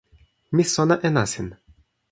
[0.55, 1.49] mi sona e nasin.